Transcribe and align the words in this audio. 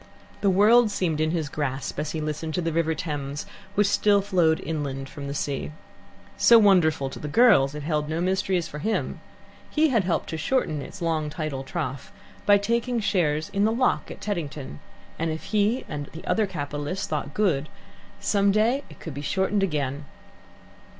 The 0.41 0.49
world 0.49 0.89
seemed 0.89 1.21
in 1.21 1.29
his 1.29 1.47
grasp 1.47 1.99
as 1.99 2.09
he 2.09 2.19
listened 2.21 2.55
to 2.55 2.61
the 2.61 2.73
River 2.73 2.95
Thames, 2.95 3.45
which 3.75 3.85
still 3.85 4.19
flowed 4.19 4.59
inland 4.61 5.07
from 5.09 5.27
the 5.27 5.35
sea. 5.35 5.71
So 6.37 6.57
wonderful 6.57 7.07
to 7.11 7.19
the 7.19 7.27
girls, 7.27 7.75
it 7.75 7.83
held 7.83 8.09
no 8.09 8.19
mysteries 8.19 8.67
for 8.67 8.79
him. 8.79 9.21
He 9.69 9.89
had 9.89 10.03
helped 10.03 10.29
to 10.29 10.37
shorten 10.37 10.81
its 10.81 11.03
long 11.03 11.29
tidal 11.29 11.63
trough 11.63 12.11
by 12.47 12.57
taking 12.57 12.99
shares 12.99 13.49
in 13.49 13.63
the 13.63 13.71
lock 13.71 14.09
at 14.09 14.21
Teddington, 14.21 14.79
and 15.19 15.29
if 15.29 15.43
he 15.43 15.85
and 15.87 16.09
other 16.25 16.47
capitalists 16.47 17.05
thought 17.05 17.35
good, 17.35 17.69
some 18.19 18.51
day 18.51 18.83
it 18.89 18.99
could 18.99 19.13
be 19.13 19.21
shortened 19.21 19.61
again. 19.61 20.05